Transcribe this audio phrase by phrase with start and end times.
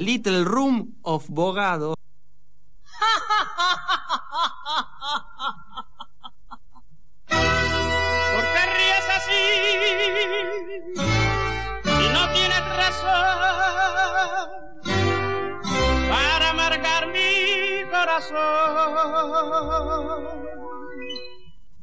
[0.00, 1.94] Little Room of Bogado.
[7.28, 7.38] ¿Por
[8.52, 9.44] qué ríes así?
[11.84, 13.38] Si no tienes razón
[16.08, 18.38] para amargar mi corazón.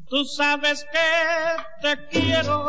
[0.08, 1.00] Tú sabes que
[1.86, 2.66] te quiero.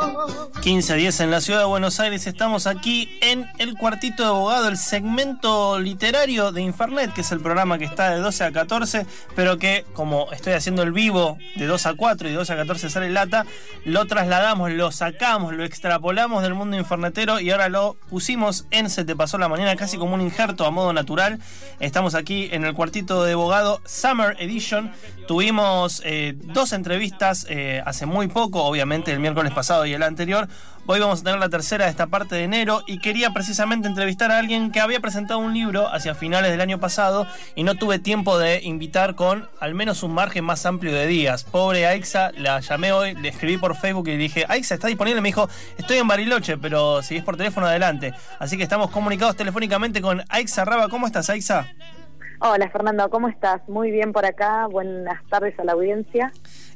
[0.61, 2.27] 15 a 10 en la ciudad de Buenos Aires.
[2.27, 7.41] Estamos aquí en El Cuartito de Abogado, el segmento literario de Infernet, que es el
[7.41, 11.66] programa que está de 12 a 14, pero que, como estoy haciendo el vivo de
[11.66, 13.46] 2 a 4 y de 2 a 14 sale lata,
[13.85, 19.04] lo trasladamos, lo sacamos, lo extrapolamos del mundo infernetero y ahora lo pusimos en Se
[19.04, 21.38] Te Pasó la Mañana, casi como un injerto a modo natural.
[21.80, 24.93] Estamos aquí en el Cuartito de Abogado Summer Edition.
[25.26, 30.49] Tuvimos eh, dos entrevistas eh, hace muy poco, obviamente el miércoles pasado y el anterior.
[30.87, 34.30] Hoy vamos a tener la tercera de esta parte de enero y quería precisamente entrevistar
[34.30, 37.98] a alguien que había presentado un libro hacia finales del año pasado y no tuve
[37.98, 41.45] tiempo de invitar con al menos un margen más amplio de días.
[41.45, 45.20] Pobre Aixa, la llamé hoy, le escribí por Facebook y dije, Aixa, ¿está disponible?
[45.20, 48.15] Me dijo, estoy en Bariloche, pero si es por teléfono, adelante.
[48.38, 50.88] Así que estamos comunicados telefónicamente con Aixa Raba.
[50.88, 51.66] ¿Cómo estás, Aixa?
[52.38, 53.66] Hola Fernando, ¿cómo estás?
[53.66, 56.30] Muy bien por acá, buenas tardes a la audiencia.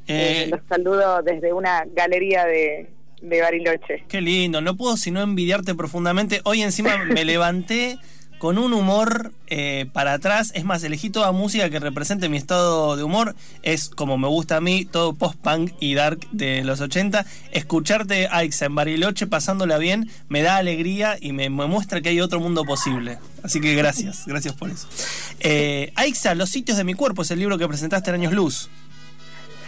[0.06, 2.88] Eh, Eh, los saludo desde una galería de,
[3.22, 4.04] de Bariloche.
[4.08, 6.40] Qué lindo, no puedo sino envidiarte profundamente.
[6.44, 7.98] Hoy encima me levanté
[8.38, 10.50] con un humor eh, para atrás.
[10.54, 13.34] Es más, elegí toda música que represente mi estado de humor.
[13.62, 17.26] Es como me gusta a mí, todo post-punk y dark de los 80.
[17.52, 22.22] Escucharte Aixa en Bariloche pasándola bien me da alegría y me, me muestra que hay
[22.22, 23.18] otro mundo posible.
[23.42, 24.88] Así que gracias, gracias por eso.
[25.40, 28.70] Eh, Aixa, Los sitios de mi cuerpo es el libro que presentaste en Años Luz.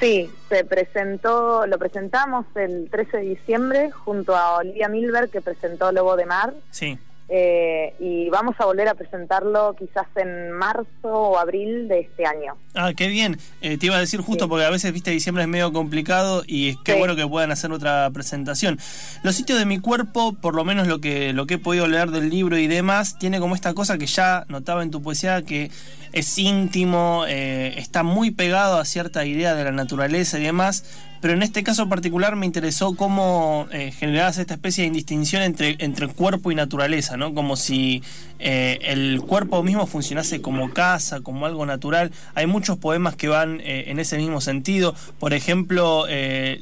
[0.02, 5.92] Sí, se presentó, lo presentamos el 13 de diciembre junto a Olivia Milberg que presentó
[5.92, 6.98] Lobo de Mar Sí.
[7.28, 12.56] eh, y vamos a volver a presentarlo quizás en marzo o abril de este año.
[12.74, 13.38] Ah, qué bien.
[13.60, 14.48] Eh, te iba a decir justo Sí.
[14.50, 16.98] porque a veces, viste, diciembre es medio complicado y es qué Sí.
[16.98, 18.78] bueno que puedan hacer otra presentación.
[19.22, 22.10] Los sitios de mi cuerpo, por lo menos lo que, lo que he podido leer
[22.10, 25.70] del libro y demás, tiene como esta cosa que ya notaba en tu poesía que
[26.12, 30.84] es íntimo, eh, está muy pegado a cierta idea de la naturaleza y demás.
[31.22, 35.76] Pero en este caso particular me interesó cómo eh, generabas esta especie de indistinción entre,
[35.78, 37.32] entre cuerpo y naturaleza, ¿no?
[37.32, 38.02] Como si
[38.40, 42.10] eh, el cuerpo mismo funcionase como casa, como algo natural.
[42.34, 44.96] Hay muchos poemas que van eh, en ese mismo sentido.
[45.20, 46.06] Por ejemplo,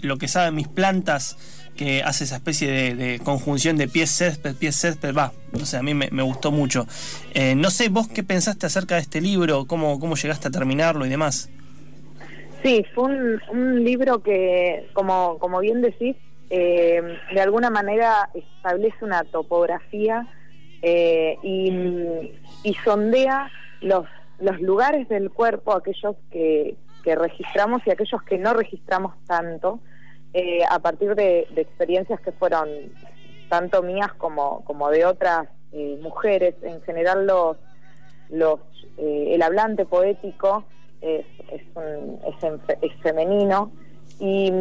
[0.02, 1.38] Lo que saben mis plantas,
[1.80, 5.32] que hace esa especie de, conjunción de pies césped, pies césped, va.
[5.58, 6.84] No sé, a mí me, gustó mucho.
[7.32, 11.06] Eh, no sé, vos qué pensaste acerca de este libro, cómo, cómo llegaste a terminarlo
[11.06, 11.48] y demás.
[12.62, 16.16] Sí, fue un, un libro que, como, como bien decís,
[16.50, 17.00] eh,
[17.32, 20.26] de alguna manera establece una topografía
[20.82, 21.70] eh, y,
[22.62, 24.04] y sondea los,
[24.38, 29.80] los lugares del cuerpo, aquellos que, que registramos y aquellos que no registramos tanto,
[30.32, 32.68] eh, a partir de, de experiencias que fueron
[33.48, 36.54] tanto mías como, como de otras eh, mujeres.
[36.62, 37.56] En general, los,
[38.30, 38.60] los,
[38.98, 40.64] eh, el hablante poético
[41.00, 43.72] es, es, un- es es femenino
[44.18, 44.52] y,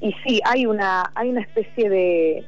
[0.00, 2.44] y sí hay una hay una especie de,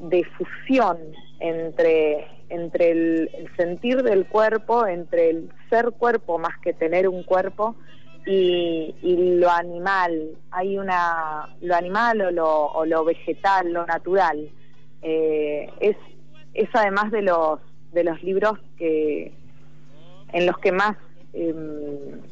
[0.00, 0.98] de fusión
[1.40, 7.74] entre entre el sentir del cuerpo entre el ser cuerpo más que tener un cuerpo
[8.26, 14.48] y, y lo animal hay una lo animal o lo, o lo vegetal lo natural
[15.06, 15.96] Eh, es
[16.54, 17.60] es además de los
[17.92, 19.32] de los libros que
[20.32, 20.96] en los que más
[21.34, 21.52] eh,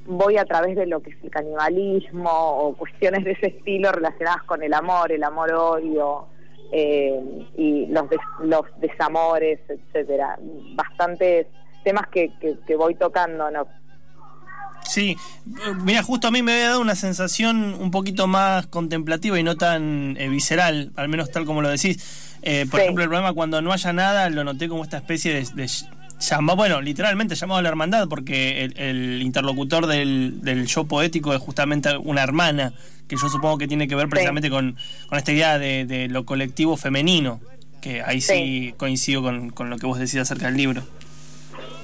[0.06, 4.42] voy a través de lo que es el canibalismo o cuestiones de ese estilo relacionadas
[4.44, 6.26] con el amor, el amor-odio
[6.72, 7.20] eh,
[7.56, 10.38] y los, des- los desamores, etcétera.
[10.74, 11.46] Bastantes
[11.84, 13.66] temas que, que, que voy tocando, ¿no?
[14.88, 15.16] Sí,
[15.84, 19.56] mira, justo a mí me había dado una sensación un poquito más contemplativa y no
[19.56, 21.98] tan eh, visceral, al menos tal como lo decís.
[22.42, 22.84] Eh, por Sí.
[22.84, 25.70] ejemplo, el programa Cuando no haya nada lo noté como esta especie de, de
[26.20, 31.32] llama- bueno, literalmente llamado a la hermandad, porque el, el interlocutor del, del show poético
[31.34, 32.72] es justamente una hermana,
[33.08, 34.76] que yo supongo que tiene que ver precisamente con,
[35.08, 37.40] con esta idea de, de lo colectivo femenino.
[37.80, 40.82] que ahí sí, coincido con, con, lo que vos decís acerca del libro.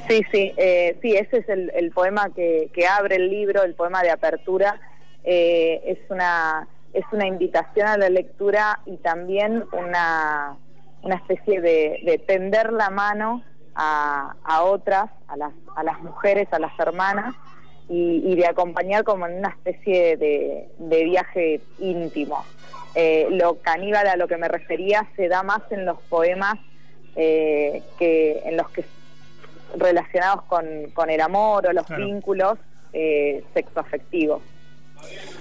[0.09, 4.03] Sí, sí, eh, sí, ese es el, poema que, que, abre el libro, el poema
[4.03, 4.81] de apertura.
[5.23, 10.57] Eh, es una es una invitación a la lectura y también una,
[11.03, 13.45] una especie de, de tender la mano
[13.75, 17.35] a, a, otras, a las, a las mujeres, a las hermanas,
[17.91, 22.43] y, de acompañar como en una especie de, de viaje íntimo.
[22.95, 26.55] Eh, lo caníbal a lo que me refería se da más en los poemas
[27.15, 28.85] que en los que
[29.77, 32.07] relacionados con, con el amor o los claro.
[32.07, 32.59] vínculos
[32.93, 34.41] eh, sexoafectivos.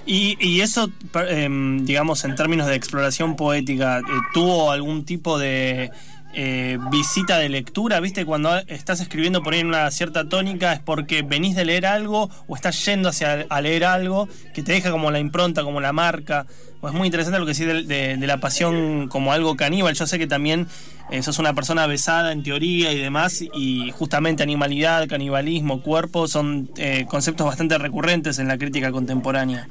[0.06, 0.90] Y, y eso,
[1.28, 1.48] eh,
[1.82, 4.02] digamos, en términos de exploración poética, eh,
[4.32, 5.90] ¿tuvo algún tipo de
[6.40, 7.98] eh, visita de lectura?
[7.98, 8.24] ¿Viste?
[8.24, 12.30] Cuando estás escribiendo por ahí en una cierta tónica, ¿es porque venís de leer algo
[12.46, 15.92] o estás yendo hacia a leer algo que te deja como la impronta, como la
[15.92, 16.46] marca?
[16.80, 19.94] Es muy interesante lo que decís de, la pasión como algo caníbal.
[19.94, 20.68] Yo sé que también
[21.10, 26.70] eh, sos una persona besada en teoría y demás, y justamente animalidad, canibalismo, cuerpo son
[26.76, 29.68] eh, conceptos bastante recurrentes en la crítica contemporánea.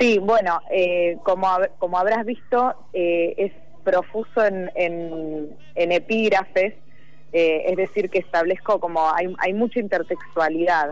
[0.00, 3.52] Sí, bueno, eh, como, como habrás visto, es
[3.84, 6.74] profuso en, en, en epígrafes,
[7.32, 10.90] eh, es decir, que establezco como hay, hay mucha intertextualidad.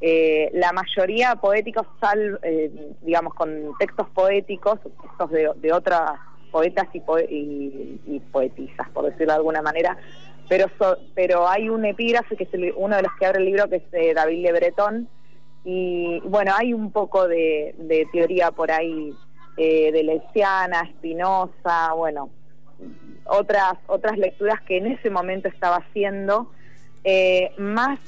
[0.00, 2.70] Eh, la mayoría poéticos, sal, eh,
[3.02, 6.12] digamos, con textos poéticos, textos de, otras
[6.50, 9.96] poetas y, y, poetisas, por decirlo de alguna manera,
[10.48, 13.44] pero, so, pero hay un epígrafe que es el, uno de los que abre el
[13.44, 15.08] libro, que es de David Le Breton,
[15.64, 19.14] y bueno, hay un poco de teoría por ahí
[19.56, 22.30] eh, de Lesiana, Spinoza, bueno,
[23.26, 26.50] otras, otras lecturas que en ese momento estaba haciendo,
[27.04, 27.98] eh, más,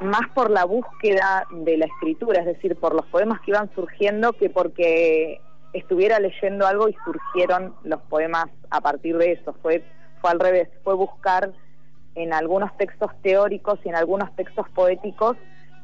[0.00, 4.32] más por la búsqueda de la escritura, es decir, por los poemas que iban surgiendo
[4.32, 5.40] que porque
[5.72, 9.54] estuviera leyendo algo y surgieron los poemas a partir de eso.
[9.62, 9.84] Fue,
[10.20, 11.52] fue al revés, fue buscar
[12.14, 15.36] en algunos textos teóricos y en algunos textos poéticos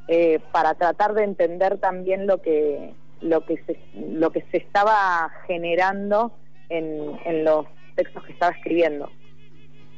[0.09, 5.31] eh, para tratar de entender también lo que lo que se, lo que se estaba
[5.47, 6.33] generando
[6.69, 9.11] en, en los textos que estaba escribiendo.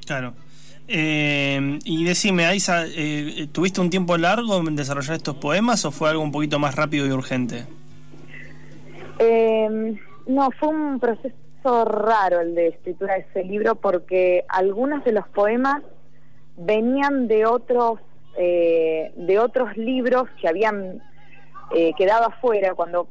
[0.06, 0.34] Claro.
[0.86, 6.10] Eh, y decime, Aisa, eh, ¿tuviste un tiempo largo en desarrollar estos poemas o fue
[6.10, 7.64] algo un poquito más rápido y urgente?
[9.18, 9.96] Eh,
[10.26, 15.26] no, fue un proceso raro el de escritura de ese libro porque algunos de los
[15.28, 15.82] poemas
[16.56, 18.00] venían de otros
[18.36, 21.00] eh, de otros libros que habían
[21.72, 23.08] eh, quedado afuera cuando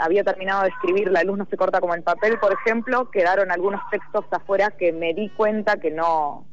[0.00, 3.50] había terminado de escribir La luz no se corta como el papel, por ejemplo, quedaron
[3.50, 6.44] algunos textos afuera que me di cuenta que no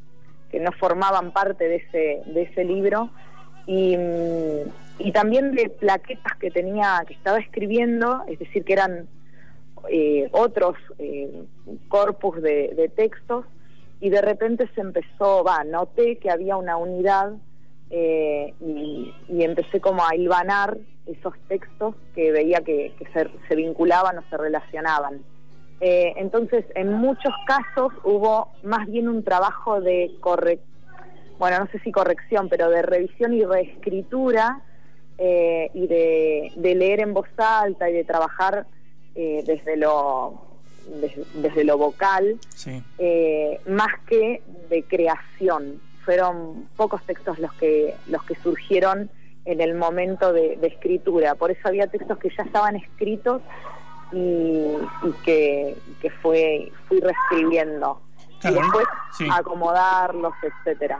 [0.52, 3.10] que no formaban parte de ese de ese libro.
[3.66, 3.98] Y,
[5.00, 9.08] y también de plaquetas que tenía que estaba escribiendo, es decir, que eran
[9.90, 11.46] eh, otros eh,
[11.88, 13.46] corpus de, de textos
[14.00, 17.34] y de repente se empezó, va, noté que había una unidad
[17.96, 23.56] eh, y, y, empecé como a hilvanar esos textos que veía que, que se, se,
[23.56, 25.22] vinculaban o se relacionaban.
[25.80, 30.68] Eh, entonces, en muchos casos hubo más bien un trabajo de corrección,
[31.38, 34.64] bueno, no sé si corrección, pero de revisión y reescritura
[35.20, 38.66] eh, y de, de, leer en voz alta y de trabajar
[39.14, 40.42] desde lo
[41.00, 42.82] desde, desde, lo vocal, sí.
[43.68, 49.10] Más que de creación fueron pocos textos los que los que surgieron
[49.46, 51.36] en el momento de, de, escritura.
[51.36, 53.42] Por eso había textos que ya estaban escritos
[54.12, 58.02] y, y que, que, fue fui reescribiendo.
[58.40, 58.86] Claro, y después
[59.18, 59.28] sí.
[59.32, 61.00] acomodarlos, etcétera.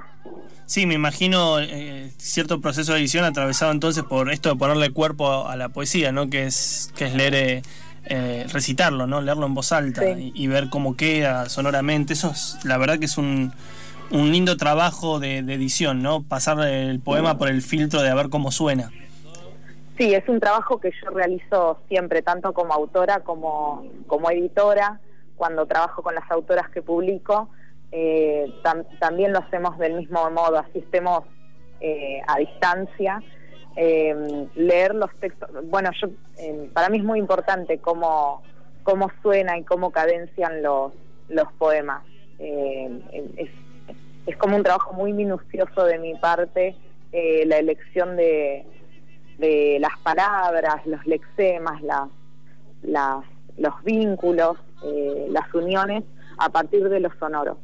[0.66, 5.48] Sí, me imagino eh, cierto proceso de edición atravesado entonces por esto de ponerle cuerpo
[5.48, 6.30] a la poesía, ¿no?
[6.30, 7.62] Que es que es leer eh,
[8.06, 9.22] eh, recitarlo, ¿no?
[9.22, 10.32] Leerlo en voz alta sí.
[10.34, 12.14] y, y, ver cómo queda sonoramente.
[12.14, 13.54] Eso es, la verdad que es un
[14.14, 16.24] un lindo trabajo de, edición, ¿no?
[16.24, 18.92] Pasar el poema por el filtro de a ver cómo suena.
[19.98, 25.00] Sí, es un trabajo que yo realizo siempre, tanto como autora como, como editora,
[25.36, 27.50] cuando trabajo con las autoras que publico,
[27.92, 31.24] eh, tam también lo hacemos del mismo modo, así estemos
[31.82, 33.22] eh, a distancia.
[33.76, 38.44] Eh, leer los textos, bueno, yo eh, para mí es muy importante cómo,
[38.84, 40.94] cómo suena y cómo cadencian los,
[41.30, 42.04] los poemas.
[42.38, 43.02] Eh,
[43.38, 43.50] es
[44.44, 46.76] como un trabajo muy minucioso de mi parte
[47.14, 48.66] eh, la elección de,
[49.38, 52.10] de, las palabras, los lexemas, la,
[52.82, 53.24] las,
[53.58, 56.04] los vínculos, eh, las uniones
[56.38, 57.58] a partir de lo sonoro,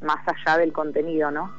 [0.00, 1.52] más allá del contenido, ¿no?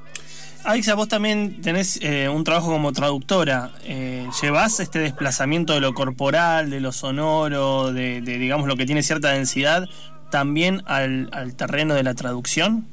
[0.65, 3.71] Aixa, vos también tenés eh, un trabajo como traductora.
[3.85, 8.85] Eh, ¿Llevas este desplazamiento de lo corporal, de lo sonoro, de, de digamos lo que
[8.85, 9.85] tiene cierta densidad,
[10.31, 12.89] también al terreno de la traducción?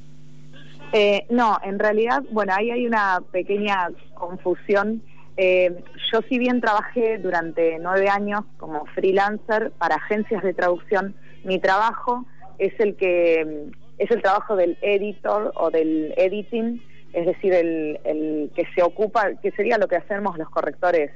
[0.92, 5.02] Eh, no, en realidad, bueno, ahí hay una pequeña confusión.
[5.36, 5.82] Eh,
[6.12, 12.26] yo si bien trabajé durante nueve años como freelancer para agencias de traducción, mi trabajo
[12.58, 13.66] es el que
[13.98, 16.82] es el trabajo del editor o del editing,
[17.12, 21.10] es decir, el, el que se ocupa, que sería lo que hacemos los correctores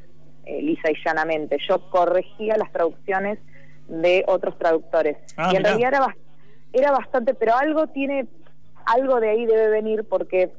[0.44, 1.58] eh, lisa y llanamente.
[1.68, 3.38] Yo corregía las traducciones
[3.88, 5.16] de otros traductores.
[5.36, 5.70] Ah, y en mirá.
[5.70, 6.16] realidad era, bas-
[6.72, 8.26] era bastante, pero algo tiene,
[8.86, 10.50] algo de ahí debe venir porque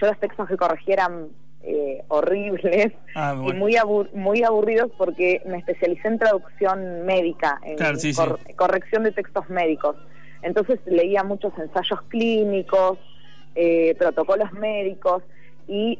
[0.00, 1.28] yo los textos que corregí eran
[1.62, 7.76] eh, horribles Ah, y muy, abur- muy aburridos porque me especialicé en traducción médica, en
[7.76, 8.16] Claro, sí, sí.
[8.20, 9.96] cor- corrección de textos médicos.
[10.42, 12.98] Entonces leía muchos ensayos clínicos,
[13.54, 15.22] eh, protocolos médicos
[15.68, 15.98] y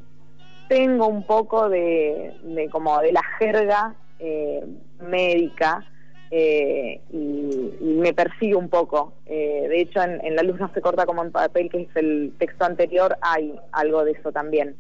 [0.69, 4.65] tengo un poco de, de como de la jerga eh,
[5.01, 5.85] médica
[6.31, 9.15] eh, y, y me persigue un poco.
[9.27, 11.97] Eh, de hecho, en, en La luz no se corta como en papel, que es
[11.97, 14.77] el texto anterior, hay algo de eso también.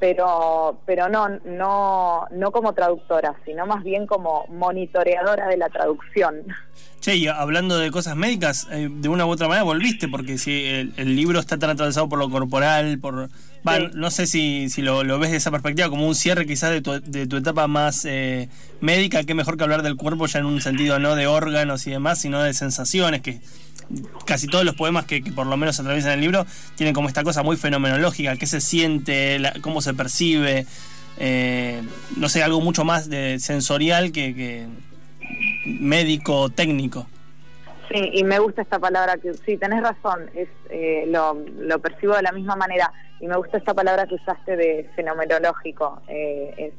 [0.00, 6.36] Pero, pero no, no, no como traductora, sino más bien como monitoreadora de la traducción.
[7.00, 10.66] Che, y hablando de cosas médicas, eh, de una u otra manera volviste, porque si
[10.66, 13.30] el, el libro está tan atravesado por lo corporal, por...
[13.66, 13.88] va, Sí.
[13.94, 16.82] No sé si, si lo, lo ves de esa perspectiva, como un cierre quizás de
[16.82, 18.48] tu, de tu etapa más eh,
[18.80, 21.90] médica, que mejor que hablar del cuerpo ya en un sentido no de órganos y
[21.90, 23.40] demás, sino de sensaciones, que
[24.26, 27.42] casi todos los poemas que, por lo menos atraviesan el libro tienen como esta cosa
[27.42, 30.66] muy fenomenológica, qué se siente, la- cómo se percibe,
[31.18, 31.82] eh,
[32.16, 34.66] no sé, algo mucho más de sensorial que, que
[35.66, 37.06] médico, técnico.
[37.92, 42.14] Sí, y me gusta esta palabra que sí, tenés razón, es eh, lo, lo percibo
[42.14, 46.72] de la misma manera y me gusta esta palabra que usaste de fenomenológico, eh, es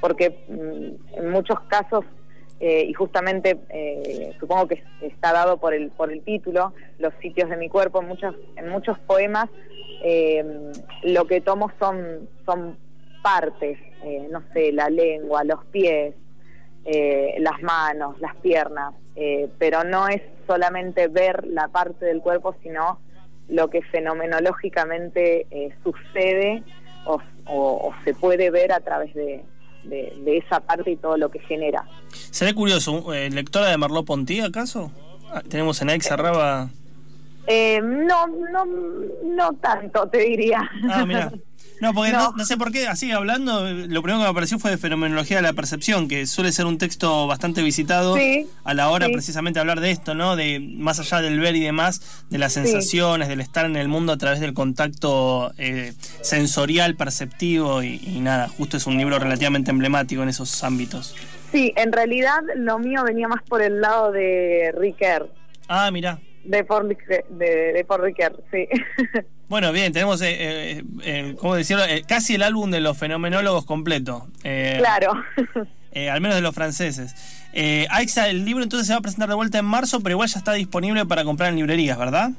[0.00, 2.04] porque mm, en muchos casos
[2.60, 7.48] eh, y justamente eh, supongo que está dado por el por el título, los sitios
[7.48, 9.48] de mi cuerpo, en muchos en muchos poemas
[10.02, 10.44] eh,
[11.04, 12.76] lo que tomo son son
[13.22, 13.78] partes,
[14.30, 16.14] no sé, la lengua, los pies,
[16.84, 18.94] las manos, las piernas,
[19.58, 23.00] pero no es solamente ver la parte del cuerpo, sino
[23.48, 25.46] lo que fenomenológicamente
[25.82, 26.62] sucede
[27.04, 29.44] o se puede ver a través de,
[29.88, 31.84] de- de esa parte y todo lo que genera.
[32.30, 34.90] Seré curioso, eh, ¿lectora de Merleau-Ponty acaso?
[35.32, 36.70] Ah, tenemos en Aixa Raba.
[37.48, 38.64] Eh, no, no,
[39.24, 40.68] no tanto, te diría.
[40.90, 41.32] Ah, mira.
[41.80, 42.18] No, porque no.
[42.32, 42.32] No.
[42.36, 45.42] no sé por qué, así hablando, lo primero que me apareció fue de Fenomenología de
[45.44, 49.12] la Percepción, que suele ser un texto bastante visitado Sí, a la hora sí.
[49.12, 50.34] precisamente de hablar de esto, ¿no?
[50.34, 54.12] De más allá del ver y demás, de las sensaciones, del estar en el mundo
[54.12, 59.70] a través del contacto eh, sensorial, perceptivo y, y nada, justo es un libro relativamente
[59.70, 61.14] emblemático en esos ámbitos.
[61.52, 65.30] Sí, en realidad lo mío venía más por el lado de Riquer,
[65.68, 66.18] Ah, mira.
[66.48, 67.86] De Riquer, de, de
[68.50, 68.68] sí.
[69.48, 71.84] Bueno, bien, tenemos, eh, eh, eh, ¿cómo decirlo?
[71.84, 74.28] Eh, casi el álbum de los fenomenólogos completo.
[74.44, 75.12] Eh, claro.
[75.92, 77.14] eh, al menos de los franceses.
[77.54, 80.28] Eh, Aixa, el libro entonces se va a presentar de vuelta en marzo, pero igual
[80.28, 82.30] ya está disponible para comprar en librerías, ¿verdad?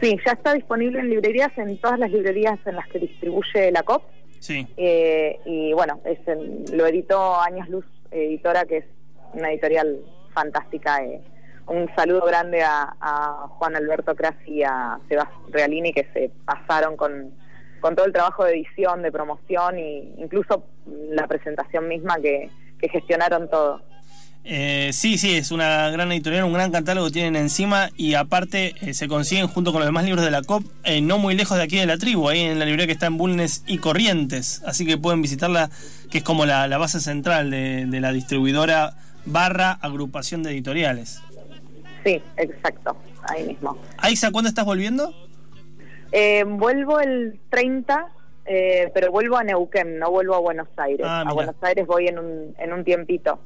[0.00, 3.82] Sí, ya está disponible en librerías, en todas las librerías en las que distribuye la
[3.82, 4.04] COP.
[4.38, 4.66] Sí.
[4.76, 8.84] Eh, y bueno, es el- lo editó Años Luz Editora, que es
[9.32, 9.96] una editorial
[10.32, 11.02] fantástica.
[11.02, 11.20] eh.
[11.66, 17.32] Un saludo grande a, Juan Alberto Crasi y a Sebas Realini, que se pasaron con,
[17.80, 20.64] todo el trabajo de edición, de promoción e incluso
[21.10, 22.50] la presentación misma que,
[22.92, 23.82] gestionaron todo.
[24.44, 28.94] Eh, sí, sí, es una gran editorial, un gran catálogo tienen encima y aparte eh,
[28.94, 31.64] se consiguen junto con los demás libros de la COP, eh, no muy lejos de
[31.64, 34.62] aquí de la tribu, ahí en la librería que está en Bulnes y Corrientes.
[34.64, 35.70] Así que pueden visitarla,
[36.12, 38.94] que es como la, la base central de, de la distribuidora
[39.24, 41.22] barra agrupación de editoriales.
[42.06, 42.96] Sí, exacto,
[43.28, 43.76] ahí mismo.
[43.98, 45.12] Aixa, ¿cuándo estás volviendo?
[46.12, 48.06] Eh, vuelvo el 30,
[48.44, 51.04] eh, pero vuelvo a Neuquén, no vuelvo a Buenos Aires.
[51.04, 51.32] Ah, a.
[51.32, 53.40] Buenos Aires voy en un, en un tiempito.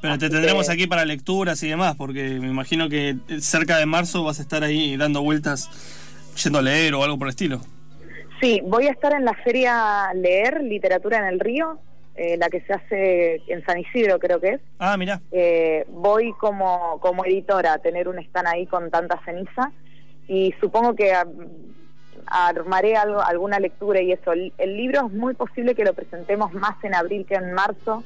[0.00, 3.84] Pero te tendremos que- aquí para lecturas y demás, porque me imagino que cerca de
[3.84, 5.68] marzo vas a estar ahí dando vueltas,
[6.42, 7.60] yendo a leer o algo por el estilo.
[8.40, 11.78] Sí, voy a estar en la feria Leer, Literatura en el Río,
[12.18, 14.60] eh, la que se hace en San Isidro creo que es.
[14.78, 15.20] Ah, mira.
[15.30, 19.72] Eh, voy como, como editora a tener un stand ahí con tanta ceniza
[20.26, 21.12] y supongo que
[22.26, 24.32] armaré algo, alguna lectura y eso.
[24.32, 28.04] El, el libro es muy posible que lo presentemos más en abril que en marzo,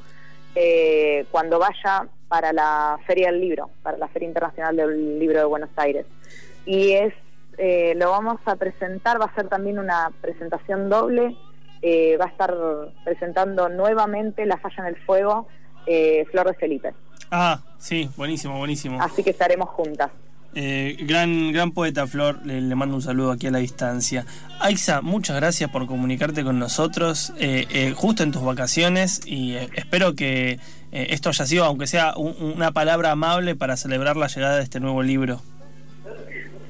[0.55, 5.45] eh, cuando vaya para la Feria del Libro, para la Feria Internacional del Libro de
[5.45, 6.05] Buenos Aires.
[6.65, 7.13] Y es
[7.57, 11.35] eh, lo vamos a presentar, va a ser también una presentación doble,
[11.83, 12.51] eh, va a estar
[13.03, 15.47] presentando nuevamente La Falla en el Fuego,
[15.85, 16.93] eh, Flor de Felipe.
[17.29, 18.99] Ah, sí, buenísimo, buenísimo.
[19.01, 20.09] Así que estaremos juntas.
[20.55, 24.25] Eh, gran, gran poeta Flor, le, le mando un saludo aquí a la distancia.
[24.59, 29.69] Aixa, muchas gracias por comunicarte con nosotros eh, eh, justo en tus vacaciones y eh,
[29.75, 30.59] espero que
[30.91, 34.63] eh, esto haya sido, aunque sea un- una palabra amable para celebrar la llegada de
[34.63, 35.41] este nuevo libro.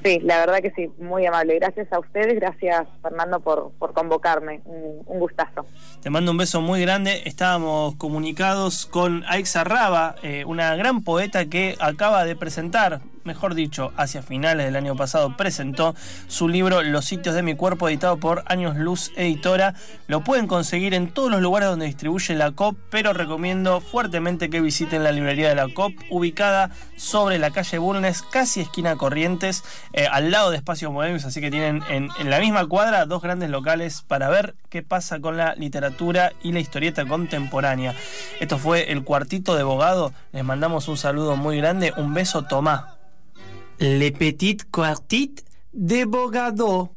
[0.04, 1.54] Sí, la verdad que sí, muy amable.
[1.58, 4.60] Gracias a ustedes, gracias Fernando por, por convocarme.
[4.66, 5.64] Un, gustazo.
[6.02, 7.22] Te mando un beso muy grande.
[7.24, 13.92] Estábamos comunicados con Aixa Raba, eh, una gran poeta que acaba de presentar, mejor dicho,
[13.96, 15.94] hacia finales del año pasado, presentó
[16.28, 19.74] su libro Los sitios de mi cuerpo, editado por Años Luz Editora.
[20.06, 24.60] Lo pueden conseguir en todos los lugares donde distribuye la COP, pero recomiendo fuertemente que
[24.60, 30.06] visiten la librería de la COP, ubicada sobre la calle Bulnes, casi esquina Corrientes, eh,
[30.10, 33.50] al lado de Espacio Moebius, así que tienen en, en la misma cuadra dos grandes
[33.50, 37.94] locales para ver qué pasa con la literatura y la historieta contemporánea.
[38.40, 40.12] Esto fue el cuartito de abogado.
[40.32, 41.92] Les mandamos un saludo muy grande.
[41.96, 42.94] Un beso, Tomá.
[43.80, 45.34] Le Petit Quartit
[45.72, 46.88] de Bogado.